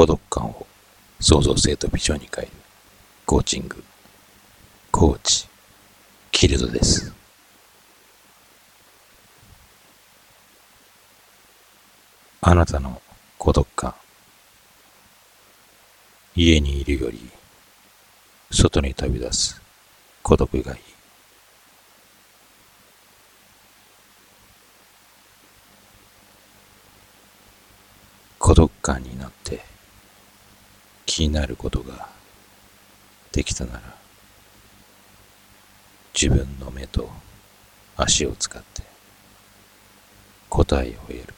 [0.00, 0.66] 孤独感を
[1.20, 2.52] 創造性とビジョンに変える
[3.26, 3.84] コーチング
[4.90, 5.46] コーチ
[6.32, 7.12] キルドです。
[12.40, 13.02] あなたの
[13.36, 13.94] 孤独感
[16.34, 17.20] 家にいるより
[18.50, 19.60] 外に飛び出す
[20.22, 20.80] 孤独がいい。
[28.38, 29.68] 孤独感になって
[31.10, 32.08] 気になることが
[33.32, 33.80] できたなら
[36.14, 37.10] 自分の目と
[37.96, 38.84] 足を使って
[40.48, 41.34] 答えを得る。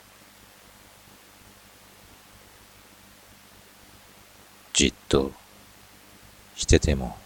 [4.74, 5.32] じっと
[6.54, 7.16] してても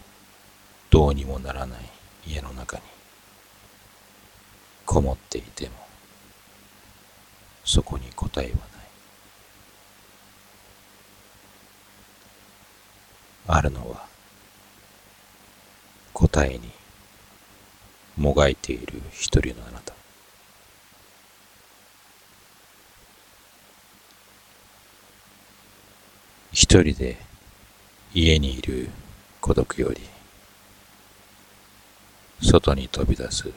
[0.89, 1.79] どうにもならない
[2.25, 2.83] 家の中に
[4.85, 5.71] こもっていても
[7.65, 8.76] そこに答えはない。
[13.47, 14.05] あるのは
[16.13, 16.69] 答えに
[18.17, 19.93] もがいている一人のあなた。
[26.51, 27.17] 一人で
[28.13, 28.89] 家にいる
[29.39, 30.01] 孤独より
[32.41, 33.51] 外に飛び出す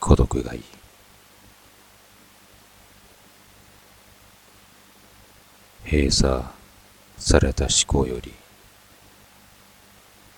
[0.00, 0.62] 孤独がいい。
[5.84, 6.42] 閉鎖
[7.16, 8.34] された思考より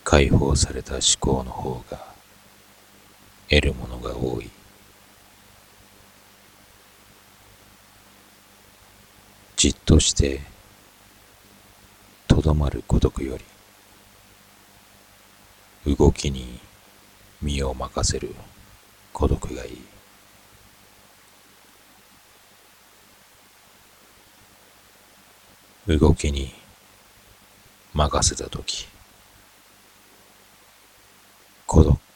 [0.08, 1.98] 解放された思考の方が
[3.50, 4.48] 得るものが多い。
[9.56, 10.42] じっとして
[12.28, 13.36] とどまる孤独よ
[15.84, 16.60] り動きに
[17.42, 18.32] 身を任せる
[19.12, 19.70] 孤独がい
[25.88, 25.98] い。
[25.98, 26.54] 動きに
[27.92, 28.62] 任せたと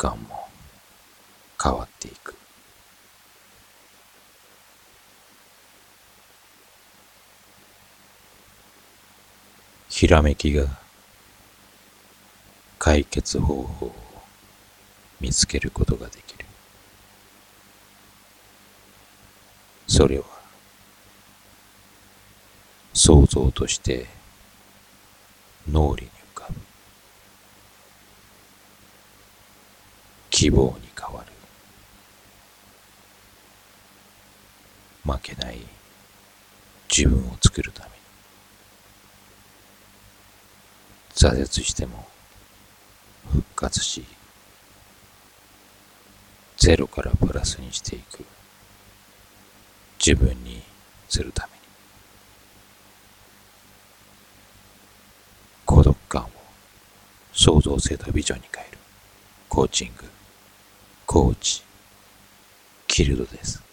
[0.01, 0.49] き孤独感も
[1.63, 2.35] 変わっていく。
[9.91, 10.67] ひらめきが
[12.79, 13.95] 解決方法を
[15.21, 16.47] 見つけることができる。
[19.87, 20.25] それは
[22.95, 24.07] 想像として
[25.71, 26.11] 脳裏に
[30.41, 31.33] 希望に変わる
[35.05, 35.59] 負けない
[36.89, 37.95] 自分を作るために。
[41.15, 42.09] 挫折しても
[43.31, 44.07] 復活し
[46.57, 48.25] ゼロからプラスにしていく。
[49.99, 50.63] 自分に
[51.11, 51.61] するために。
[55.67, 56.31] 孤独感を
[57.35, 58.79] 創造性とビジョンに変える。
[59.51, 60.20] コーチング。
[61.13, 61.61] コーチ
[62.87, 63.70] キルドです。